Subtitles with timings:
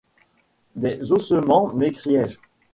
[0.75, 1.71] Des ossements!
[1.75, 2.39] m’écriai-je.